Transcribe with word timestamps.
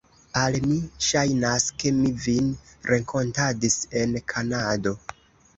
Al 0.43 0.55
mi 0.61 0.77
ŝajnas, 1.07 1.67
ke 1.83 1.91
mi 1.99 2.13
vin 2.23 2.49
renkontadis 2.93 3.79
en 4.03 4.21
Kanado. 4.35 4.97